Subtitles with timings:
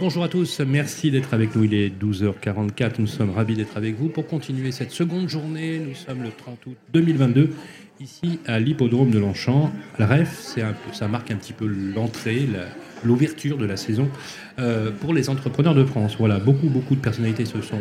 [0.00, 1.64] Bonjour à tous, merci d'être avec nous.
[1.64, 5.78] Il est 12h44, nous sommes ravis d'être avec vous pour continuer cette seconde journée.
[5.78, 7.50] Nous sommes le 30 août 2022
[8.00, 9.70] ici à l'hippodrome de Longchamp.
[9.98, 10.56] La REF,
[10.92, 12.48] ça marque un petit peu l'entrée,
[13.04, 14.08] l'ouverture de la saison
[14.58, 16.16] euh, pour les entrepreneurs de France.
[16.18, 17.80] Voilà, beaucoup, beaucoup de personnalités se sont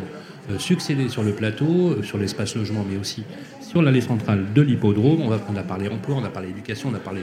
[0.50, 3.24] euh, succédées sur le plateau, euh, sur l'espace logement, mais aussi
[3.62, 5.22] sur l'allée centrale de l'hippodrome.
[5.22, 7.22] On, a parlé emploi, on a parlé éducation, on a parlé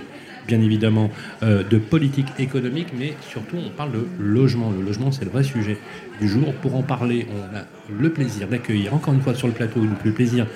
[0.49, 1.11] bien évidemment
[1.43, 4.71] de politique économique, mais surtout on parle de logement.
[4.71, 5.79] Le logement, c'est le vrai sujet
[6.21, 6.53] du jour.
[6.55, 7.63] Pour en parler, on a
[7.97, 10.47] le plaisir d'accueillir encore une fois sur le plateau, le plaisir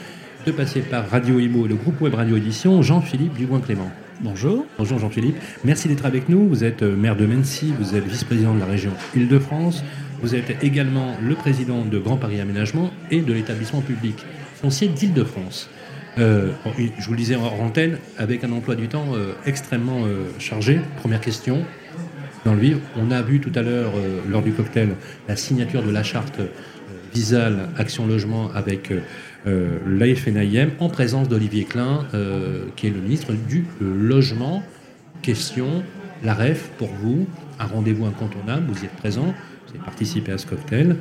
[0.46, 3.90] de passer par Radio Imo et le groupe Web Radio Édition, Jean-Philippe Dubois-Clément.
[4.20, 4.66] Bonjour.
[4.76, 5.36] Bonjour Jean-Philippe.
[5.64, 6.48] Merci d'être avec nous.
[6.48, 9.84] Vous êtes euh, maire de Mency, vous êtes vice-président de la région Île-de-France.
[10.20, 14.16] Vous êtes également le président de Grand Paris Aménagement et de l'établissement public
[14.60, 15.68] foncier d'Île-de-France.
[16.18, 16.52] Euh,
[16.98, 20.04] je vous le disais en antenne, avec un emploi du temps euh, extrêmement
[20.38, 20.80] chargé.
[20.98, 21.64] Première question,
[22.44, 22.80] dans le vivre.
[22.96, 23.92] On a vu tout à l'heure,
[24.28, 24.90] lors du cocktail,
[25.28, 26.40] la signature de la charte
[27.14, 28.90] Visal Action Logement avec
[29.46, 34.62] euh, l'AFNIM en présence d'Olivier Klein, euh, qui est le ministre du Logement.
[35.20, 35.82] Question,
[36.22, 37.26] la REF, pour vous,
[37.58, 39.34] un rendez-vous incontournable, vous y êtes présent,
[39.72, 40.96] vous avez participé à ce cocktail.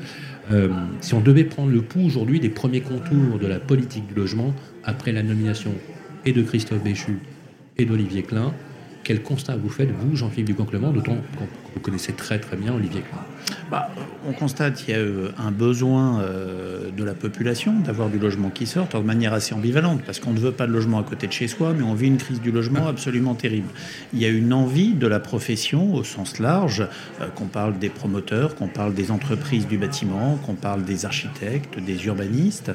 [0.52, 0.70] Euh,
[1.02, 4.54] si on devait prendre le pouls aujourd'hui des premiers contours de la politique du logement,
[4.84, 5.74] après la nomination
[6.26, 7.20] et de Christophe Béchu
[7.78, 8.54] et d'Olivier Klein,
[9.04, 13.02] quel constat vous faites, vous, Jean-Philippe Ducamp-Clement, d'autant que vous connaissez très très bien Olivier
[13.02, 13.22] Klein?
[13.72, 13.90] Bah,
[14.28, 18.50] on constate qu'il y a euh, un besoin euh, de la population d'avoir du logement
[18.50, 21.26] qui sort de manière assez ambivalente, parce qu'on ne veut pas de logement à côté
[21.26, 23.70] de chez soi, mais on vit une crise du logement absolument terrible.
[24.14, 26.86] Il y a une envie de la profession au sens large,
[27.22, 31.80] euh, qu'on parle des promoteurs, qu'on parle des entreprises du bâtiment, qu'on parle des architectes,
[31.80, 32.72] des urbanistes,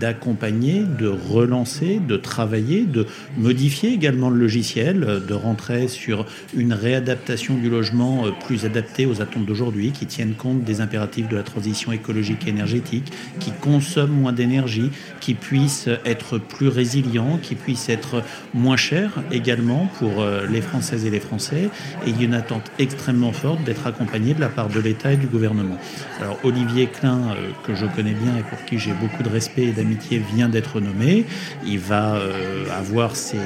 [0.00, 6.24] d'accompagner, de relancer, de travailler, de modifier également le logiciel, de rentrer sur
[6.56, 11.34] une réadaptation du logement plus adaptée aux attentes d'aujourd'hui, qui tiennent compte des impératifs de
[11.34, 17.56] la transition écologique et énergétique, qui consomment moins d'énergie, qui puissent être plus résilients, qui
[17.56, 21.68] puissent être moins chers également pour euh, les Françaises et les Français.
[22.06, 25.12] Et il y a une attente extrêmement forte d'être accompagné de la part de l'État
[25.12, 25.78] et du gouvernement.
[26.20, 29.64] Alors Olivier Klein, euh, que je connais bien et pour qui j'ai beaucoup de respect
[29.64, 31.24] et d'amitié, vient d'être nommé.
[31.66, 33.38] Il va euh, avoir ses,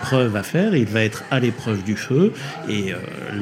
[0.00, 2.32] preuves à faire, il va être à l'épreuve du feu.
[2.68, 2.92] Et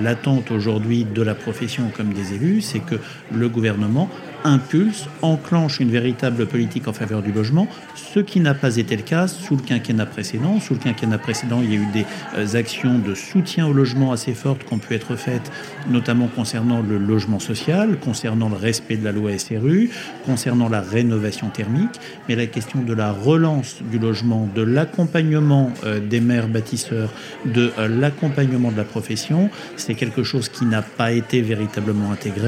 [0.03, 2.97] l'attente aujourd'hui de la profession comme des élus, c'est que
[3.33, 4.09] le gouvernement
[4.47, 9.03] impulse, enclenche une véritable politique en faveur du logement, ce qui n'a pas été le
[9.03, 10.61] cas sous le quinquennat précédent.
[10.61, 12.07] Sous le quinquennat précédent, il y a eu des
[12.37, 15.51] euh, actions de soutien au logement assez fortes qui ont pu être faites,
[15.91, 19.91] notamment concernant le logement social, concernant le respect de la loi SRU,
[20.25, 25.99] concernant la rénovation thermique, mais la question de la relance du logement, de l'accompagnement euh,
[25.99, 27.11] des maires bâtisseurs,
[27.45, 32.46] de euh, l'accompagnement de la profession, c'est quelque chose qui n'a pas été véritablement intégré.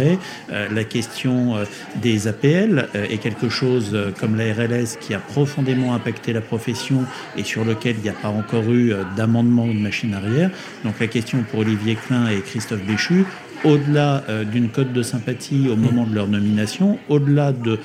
[0.50, 1.56] La question
[2.02, 6.40] des APL euh, est quelque chose euh, comme la RLS qui a profondément impacté la
[6.40, 7.04] profession
[7.36, 10.50] et sur lequel il n'y a pas encore eu euh, d'amendement ou de machine arrière.
[10.84, 13.24] Donc la question pour Olivier Klein et Christophe Béchu,
[13.64, 17.78] au-delà d'une cote de sympathie au moment de leur nomination, au-delà de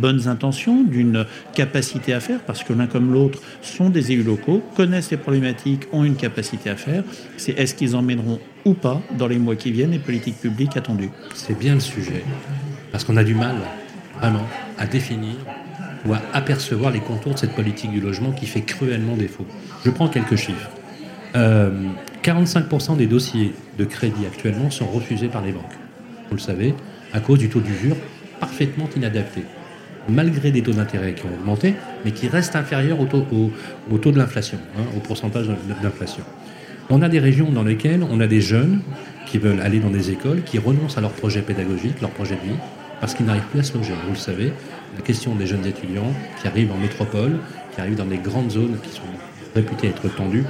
[0.00, 4.62] bonnes intentions, d'une capacité à faire, parce que l'un comme l'autre sont des élus locaux,
[4.76, 7.02] connaissent les problématiques, ont une capacité à faire,
[7.36, 11.10] c'est est-ce qu'ils emmèneront ou pas dans les mois qui viennent les politiques publiques attendues.
[11.34, 12.24] C'est bien le sujet.
[12.92, 13.56] Parce qu'on a du mal,
[14.20, 14.46] vraiment,
[14.78, 15.34] à définir
[16.04, 19.46] ou à apercevoir les contours de cette politique du logement qui fait cruellement défaut.
[19.84, 20.70] Je prends quelques chiffres.
[22.26, 25.62] 45% euh, des dossiers de crédit actuellement sont refusés par les banques.
[26.28, 26.74] Vous le savez,
[27.12, 27.96] à cause du taux d'usure
[28.40, 29.42] parfaitement inadapté.
[30.08, 33.24] Malgré des taux d'intérêt qui ont augmenté, mais qui restent inférieurs au taux,
[33.90, 35.48] au, taux de l'inflation, hein, au pourcentage
[35.82, 36.22] d'inflation.
[36.90, 38.80] On a des régions dans lesquelles on a des jeunes
[39.26, 42.48] qui veulent aller dans des écoles, qui renoncent à leur projet pédagogique, leur projet de
[42.52, 42.56] vie,
[43.00, 43.94] parce qu'ils n'arrivent plus à se loger.
[44.04, 44.52] Vous le savez,
[44.94, 47.38] la question des jeunes étudiants qui arrivent en métropole,
[47.74, 49.02] qui arrivent dans des grandes zones qui sont
[49.56, 50.44] réputées être tendues,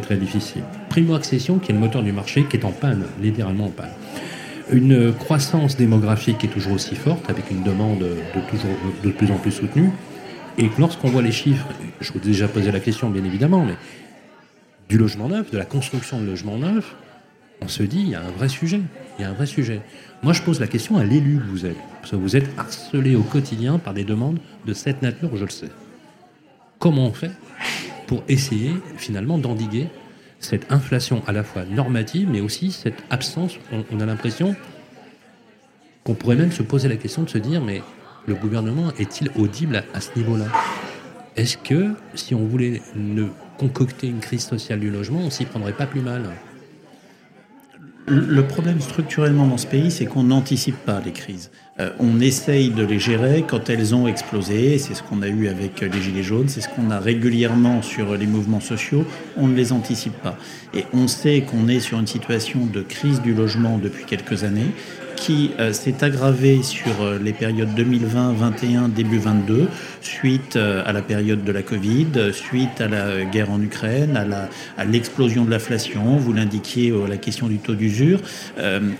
[0.00, 0.62] très difficile.
[0.88, 3.92] Primo-accession, qui est le moteur du marché, qui est en panne, littéralement en panne.
[4.70, 8.70] Une croissance démographique qui est toujours aussi forte, avec une demande de, toujours,
[9.02, 9.90] de plus en plus soutenue.
[10.58, 11.66] Et lorsqu'on voit les chiffres,
[12.00, 13.76] je vous ai déjà posé la question, bien évidemment, mais
[14.88, 16.96] du logement neuf, de la construction de logements neufs,
[17.60, 18.80] on se dit, il y a un vrai sujet.
[19.18, 19.80] Il y a un vrai sujet.
[20.22, 21.76] Moi, je pose la question à l'élu que vous êtes.
[22.00, 25.50] Parce que vous êtes harcelé au quotidien par des demandes de cette nature, je le
[25.50, 25.70] sais.
[26.78, 27.32] Comment on fait
[28.08, 29.86] pour essayer, finalement, d'endiguer
[30.40, 33.58] cette inflation à la fois normative, mais aussi cette absence,
[33.92, 34.56] on, a l'impression,
[36.04, 37.82] qu'on pourrait même se poser la question de se dire, mais
[38.26, 40.46] le gouvernement est-il audible à, ce niveau-là?
[41.36, 43.26] Est-ce que si on voulait ne
[43.58, 46.22] concocter une crise sociale du logement, on s'y prendrait pas plus mal?
[48.08, 51.50] Le problème structurellement dans ce pays, c'est qu'on n'anticipe pas les crises.
[51.80, 54.78] Euh, on essaye de les gérer quand elles ont explosé.
[54.78, 58.16] C'est ce qu'on a eu avec les Gilets jaunes, c'est ce qu'on a régulièrement sur
[58.16, 59.04] les mouvements sociaux.
[59.36, 60.36] On ne les anticipe pas.
[60.74, 64.72] Et on sait qu'on est sur une situation de crise du logement depuis quelques années
[65.20, 69.68] qui euh, s'est aggravé sur euh, les périodes 2020, 21, début 22,
[70.00, 74.16] suite euh, à la période de la Covid, suite à la guerre en Ukraine,
[74.76, 78.20] à l'explosion de l'inflation, vous l'indiquiez, la question du taux d'usure,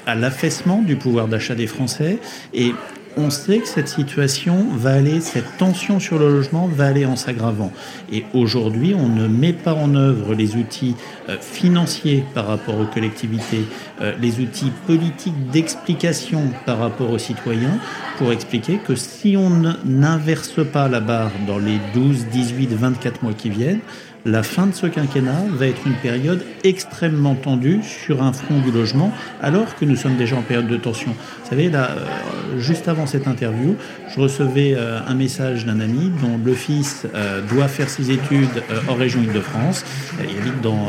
[0.06, 2.18] à l'affaissement du pouvoir d'achat des Français.
[2.54, 2.72] Et
[3.18, 7.16] on sait que cette situation va aller, cette tension sur le logement va aller en
[7.16, 7.72] s'aggravant.
[8.12, 10.94] Et aujourd'hui, on ne met pas en œuvre les outils
[11.28, 13.64] euh, financiers par rapport aux collectivités,
[14.00, 17.78] euh, les outils politiques d'explication par rapport aux citoyens
[18.18, 19.50] pour expliquer que si on
[19.84, 23.80] n'inverse pas la barre dans les 12, 18, 24 mois qui viennent,
[24.24, 28.70] la fin de ce quinquennat va être une période extrêmement tendue sur un front du
[28.70, 31.12] logement, alors que nous sommes déjà en période de tension.
[31.12, 33.76] Vous savez, là, euh, juste avant cette interview,
[34.14, 38.62] je recevais euh, un message d'un ami dont le fils euh, doit faire ses études
[38.88, 39.84] en région Île-de-France.
[40.20, 40.88] Il habite dans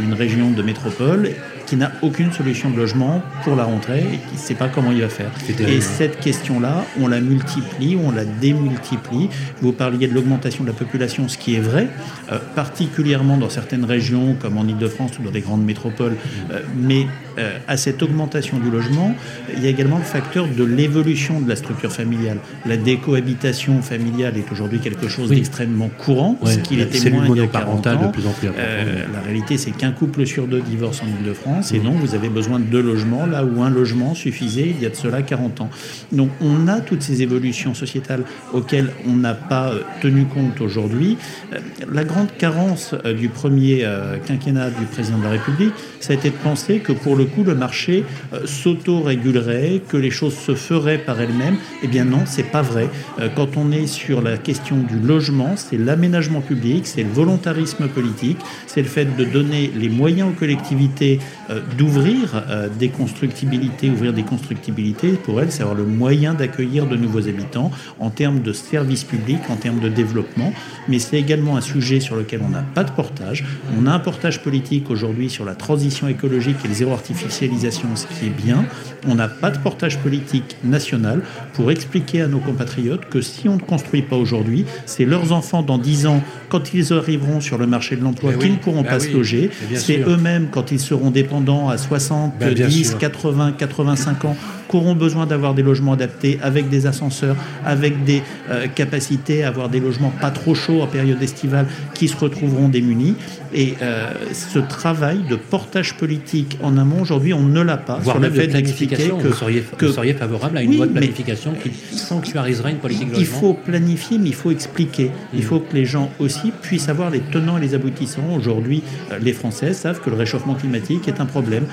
[0.00, 1.30] une région de métropole
[1.68, 4.90] qui n'a aucune solution de logement pour la rentrée et qui ne sait pas comment
[4.90, 5.30] il va faire.
[5.60, 9.28] Et cette question-là, on la multiplie, on la démultiplie.
[9.60, 11.88] Vous parliez de l'augmentation de la population, ce qui est vrai,
[12.32, 16.16] euh, particulièrement dans certaines régions comme en Ile-de-France ou dans des grandes métropoles.
[16.50, 17.06] Euh, mais
[17.38, 19.14] euh, à cette augmentation du logement,
[19.54, 22.38] il y a également le facteur de l'évolution de la structure familiale.
[22.64, 27.40] La décohabitation familiale est aujourd'hui quelque chose d'extrêmement courant, ce qu'il était moins il y
[27.40, 28.06] a 40 ans.
[28.06, 31.80] De plus en plus la réalité, c'est qu'un couple sur deux divorce en Ile-de-France et
[31.80, 34.90] non, vous avez besoin de deux logements, là où un logement suffisait il y a
[34.90, 35.70] de cela 40 ans.
[36.12, 38.22] Donc on a toutes ces évolutions sociétales
[38.52, 41.16] auxquelles on n'a pas euh, tenu compte aujourd'hui.
[41.52, 41.58] Euh,
[41.92, 43.84] la grande carence euh, du premier
[44.26, 47.42] quinquennat du président de la République, ça a été de penser que pour le coup,
[47.42, 48.04] le marché
[48.44, 51.56] s'auto-régulerait, que les choses se feraient par elles-mêmes.
[51.82, 52.88] Eh bien non, c'est pas vrai.
[53.34, 58.38] Quand on est sur la question du logement, c'est l'aménagement public, c'est le volontarisme politique,
[58.66, 64.12] c'est le fait de donner les moyens aux collectivités euh, d'ouvrir euh, des constructibilités, ouvrir
[64.12, 68.52] des constructibilités, pour elles, c'est avoir le moyen d'accueillir de nouveaux habitants en termes de
[68.52, 70.52] services publics, en termes de développement.
[70.88, 73.46] Mais c'est également un sujet sur lequel on n'a pas de portage.
[73.78, 78.06] On a un portage politique aujourd'hui sur la transition écologique et le zéro artificialisation, ce
[78.06, 78.66] qui est bien.
[79.06, 81.22] On n'a pas de portage politique national
[81.54, 85.62] pour expliquer à nos compatriotes que si on ne construit pas aujourd'hui, c'est leurs enfants
[85.62, 88.84] dans 10 ans, quand ils arriveront sur le marché de l'emploi, eh qui ne pourront
[88.84, 89.50] eh pas se loger.
[89.74, 91.37] C'est eux-mêmes, quand ils seront dépendants
[91.68, 94.36] à 60, 10, 80, 85 ans
[94.68, 99.48] qui auront besoin d'avoir des logements adaptés avec des ascenseurs, avec des euh, capacités à
[99.48, 103.14] avoir des logements pas trop chauds en période estivale qui se retrouveront démunis.
[103.54, 108.00] Et euh, ce travail de portage politique en amont, aujourd'hui, on ne l'a pas.
[108.02, 111.54] sur le fait d'expliquer que, vous seriez, que seriez favorable à une loi de planification
[111.54, 113.20] qui sanctuariserait une politique de logement.
[113.20, 115.10] Il faut planifier, mais il faut expliquer.
[115.32, 118.34] Il faut que les gens aussi puissent avoir les tenants et les aboutissants.
[118.36, 118.82] Aujourd'hui,
[119.12, 121.64] euh, les Français savent que le réchauffement climatique est un problème,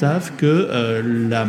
[0.00, 1.00] savent que
[1.30, 1.46] la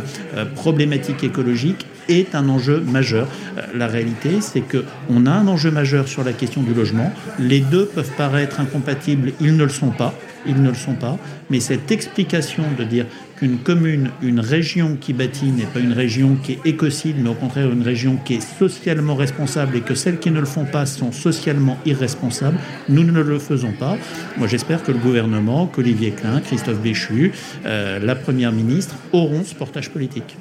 [0.55, 3.27] problématique écologique est un enjeu majeur.
[3.57, 7.11] Euh, la réalité, c'est que on a un enjeu majeur sur la question du logement.
[7.39, 10.13] Les deux peuvent paraître incompatibles, ils ne le sont pas.
[10.45, 11.17] Ils ne le sont pas.
[11.49, 13.05] Mais cette explication de dire
[13.37, 17.33] qu'une commune, une région qui bâtit n'est pas une région qui est écocide, mais au
[17.33, 20.85] contraire une région qui est socialement responsable et que celles qui ne le font pas
[20.85, 22.57] sont socialement irresponsables,
[22.89, 23.97] nous ne le faisons pas.
[24.37, 27.31] Moi, j'espère que le gouvernement, qu'Olivier Klein, Christophe Béchu,
[27.65, 30.37] euh, la Première ministre auront ce portage politique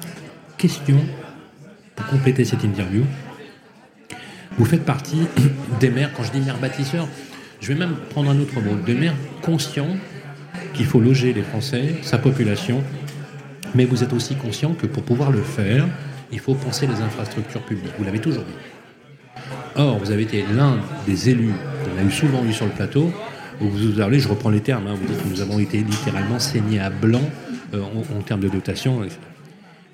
[0.63, 0.97] question
[1.93, 3.03] pour compléter cette interview.
[4.57, 5.27] Vous faites partie
[5.81, 7.09] des maires, quand je dis maires bâtisseurs,
[7.63, 9.95] je vais même prendre un autre mot, des maires conscients
[10.73, 12.83] qu'il faut loger les Français, sa population,
[13.73, 15.87] mais vous êtes aussi conscient que pour pouvoir le faire,
[16.33, 17.93] il faut penser les infrastructures publiques.
[17.97, 19.41] Vous l'avez toujours dit.
[19.75, 20.77] Or, vous avez été l'un
[21.07, 21.53] des élus
[21.85, 23.13] qu'on a eu souvent vu sur le plateau,
[23.61, 25.77] où vous vous parlez, je reprends les termes, hein, vous dites que nous avons été
[25.77, 27.23] littéralement saignés à blanc
[27.73, 29.01] euh, en, termes de dotation.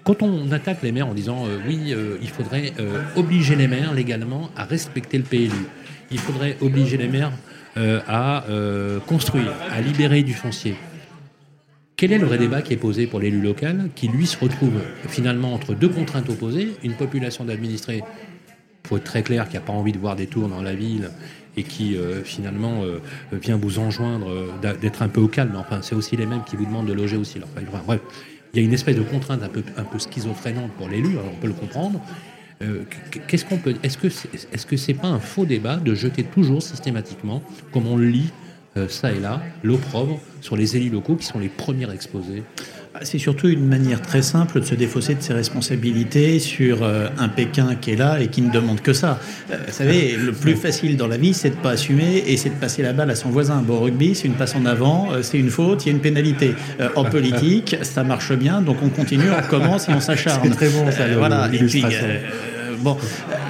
[0.04, 2.74] Quand on attaque les maires en disant euh, oui, euh, il faudrait
[3.16, 5.68] obliger les maires légalement à respecter le PLU,
[6.10, 7.32] il faudrait obliger les maires
[8.08, 8.46] à
[9.08, 10.76] construire, à libérer du foncier.
[11.96, 14.80] Quel est le vrai débat qui est posé pour l'élu local qui, lui, se retrouve
[15.08, 18.04] finalement entre deux contraintes opposées Une population d'administrés,
[18.84, 20.76] il faut être très clair, qui n'a pas envie de voir des tours dans la
[20.76, 21.10] ville
[21.58, 22.84] et qui, finalement,
[23.34, 24.32] vient vous enjoindre
[24.62, 25.56] d'être un peu au calme.
[25.58, 27.50] Enfin, c'est aussi les mêmes qui vous demandent de loger aussi leur
[27.86, 28.00] Bref,
[28.54, 31.36] il y a une espèce de contrainte un peu, un peu schizophrénante pour l'élu, on
[31.40, 32.02] peut le comprendre.
[32.62, 32.84] Euh,
[33.30, 37.98] est-ce que est-ce que c'est pas un faux débat de jeter toujours systématiquement, comme on
[37.98, 38.32] lit
[38.78, 42.44] euh, ça et là, l'opprobre sur les élus locaux qui sont les premiers exposés?
[43.02, 47.30] C'est surtout une manière très simple de se défausser de ses responsabilités sur euh, un
[47.30, 49.20] Pékin qui est là et qui ne demande que ça.
[49.50, 52.56] vous savez, le plus facile dans la vie, c'est de pas assumer et c'est de
[52.56, 53.62] passer la balle à son voisin.
[53.62, 56.02] Bon, au rugby, c'est une passe en avant, c'est une faute, il y a une
[56.02, 56.54] pénalité.
[56.96, 60.42] en politique, ça marche bien, donc on continue, on recommence et on s'acharne.
[60.44, 61.50] C'est très bon, ça, voilà.
[61.54, 61.84] Et puis,
[62.80, 62.98] bon,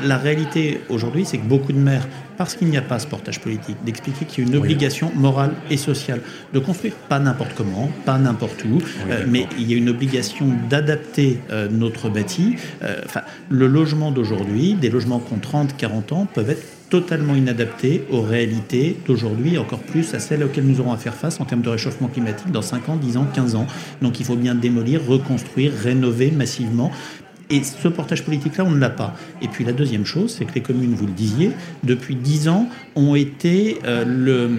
[0.04, 3.40] la réalité aujourd'hui, c'est que beaucoup de maires, parce qu'il n'y a pas ce portage
[3.40, 6.22] politique, d'expliquer qu'il y a une obligation morale et sociale
[6.54, 8.80] de construire, pas n'importe comment, pas n'importe où,
[9.10, 12.56] euh, mais il y a une obligation d'adapter euh, notre bâti.
[12.84, 17.36] Euh, enfin, le logement d'aujourd'hui, des logements qui ont 30, 40 ans, peuvent être totalement
[17.36, 21.46] inadaptés aux réalités d'aujourd'hui, encore plus à celles auxquelles nous aurons à faire face en
[21.46, 23.68] termes de réchauffement climatique dans 5 ans, 10 ans, 15 ans.
[24.02, 26.92] Donc il faut bien démolir, reconstruire, rénover massivement.
[27.50, 29.16] Et ce portage politique-là, on ne l'a pas.
[29.42, 31.52] Et puis la deuxième chose, c'est que les communes, vous le disiez,
[31.84, 34.52] depuis dix ans, ont été euh, le...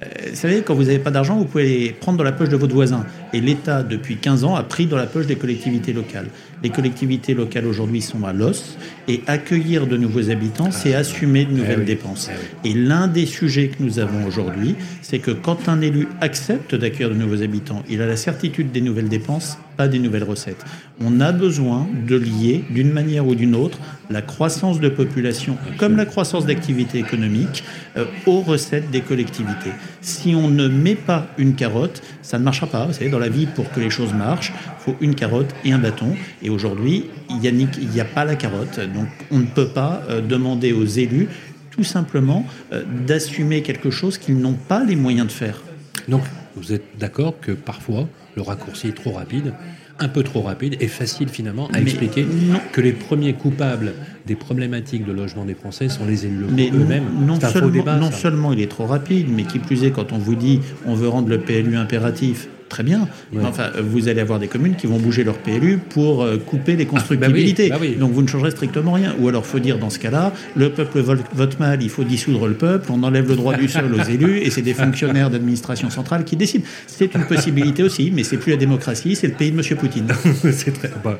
[0.00, 2.56] Euh, vous savez, quand vous n'avez pas d'argent, vous pouvez prendre dans la poche de
[2.56, 3.04] votre voisin.
[3.32, 6.28] Et l'État, depuis 15 ans, a pris dans la poche des collectivités locales.
[6.62, 8.76] Les collectivités locales aujourd'hui sont à l'os.
[9.08, 12.30] Et accueillir de nouveaux habitants, c'est assumer de nouvelles eh dépenses.
[12.64, 16.74] Eh et l'un des sujets que nous avons aujourd'hui, c'est que quand un élu accepte
[16.74, 20.64] d'accueillir de nouveaux habitants, il a la certitude des nouvelles dépenses, pas des nouvelles recettes.
[21.00, 23.78] On a besoin de lier, d'une manière ou d'une autre,
[24.10, 27.62] la croissance de population, comme la croissance d'activité économique,
[27.96, 29.70] euh, aux recettes des collectivités.
[30.00, 32.86] Si on ne met pas une carotte, ça ne marchera pas.
[32.86, 35.72] Vous savez, dans la vie, pour que les choses marchent, il faut une carotte et
[35.72, 36.16] un bâton.
[36.42, 38.80] Et aujourd'hui, il n'y a, pas la carotte.
[38.80, 41.28] Donc on ne peut pas euh, demander aux élus
[41.70, 45.62] tout simplement euh, d'assumer quelque chose qu'ils n'ont pas les moyens de faire.
[46.08, 46.22] Donc
[46.56, 49.52] vous êtes d'accord que parfois le raccourci est trop rapide
[49.98, 52.24] un peu trop rapide et facile finalement à expliquer
[52.72, 53.94] que les premiers coupables
[54.26, 57.08] des problématiques de logement des Français sont les élus locaux eux-mêmes.
[57.26, 60.36] Non, seulement, non seulement il est trop rapide, mais qui plus est quand on vous
[60.36, 63.08] dit on veut rendre le PLU impératif très bien.
[63.42, 66.84] Enfin, vous allez avoir des communes qui vont bouger leur PLU pour euh, couper les
[66.84, 67.68] ah, bah constructibilités.
[67.70, 69.14] Bah Donc vous ne changerez strictement rien.
[69.18, 72.54] Ou alors, faut dire dans ce cas-là, le peuple vote mal, il faut dissoudre le
[72.54, 76.24] peuple, on enlève le droit du sol aux élus et c'est des fonctionnaires d'administration centrale
[76.24, 76.64] qui décident.
[76.86, 79.76] C'est une possibilité aussi, mais c'est plus la démocratie, c'est le pays de M.
[79.76, 80.06] Poutine.
[80.52, 80.90] c'est très.
[81.02, 81.18] Bah,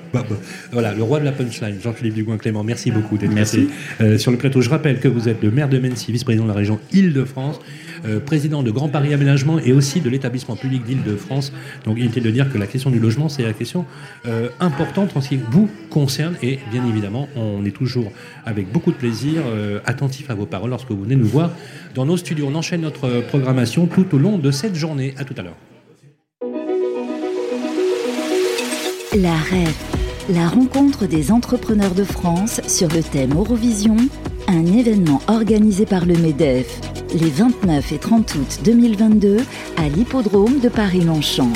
[0.72, 2.64] voilà, le roi de la punchline, Jean-Philippe Dugoin-Clément.
[2.64, 3.68] Merci beaucoup d'être passé
[4.00, 4.60] euh, sur le plateau.
[4.60, 7.60] Je rappelle que vous êtes le maire de Mency, vice-président de la région Île-de-France.
[8.04, 11.52] Euh, président de Grand Paris Aménagement et aussi de l'établissement public d'Île-de-France.
[11.84, 13.84] Donc inutile de dire que la question du logement, c'est la question
[14.26, 16.36] euh, importante en ce qui vous concerne.
[16.42, 18.10] Et bien évidemment, on est toujours
[18.44, 21.50] avec beaucoup de plaisir euh, attentif à vos paroles lorsque vous venez nous voir
[21.94, 22.48] dans nos studios.
[22.50, 25.14] On enchaîne notre programmation tout au long de cette journée.
[25.18, 25.56] À tout à l'heure.
[29.16, 33.96] La REF, la rencontre des entrepreneurs de France sur le thème Eurovision,
[34.46, 39.38] un événement organisé par le MEDEF les 29 et 30 août 2022
[39.76, 41.52] à l'hippodrome de Paris-Longchamp.